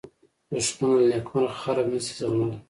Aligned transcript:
دښمن 0.53 0.91
له 1.09 1.17
نېکمرغه 1.19 1.55
خلک 1.63 1.85
نه 1.93 1.99
شي 2.05 2.13
زغملی 2.19 2.57